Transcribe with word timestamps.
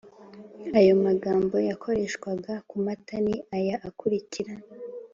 ayomagambo 0.79 1.55
yakoreshwaga 1.69 2.53
kumata 2.69 3.15
ni 3.25 3.35
aya 3.57 3.75
akurikira 3.89 4.53